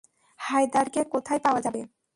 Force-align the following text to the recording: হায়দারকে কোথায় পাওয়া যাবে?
হায়দারকে 0.39 1.01
কোথায় 1.13 1.41
পাওয়া 1.45 1.59
যাবে? 1.61 1.81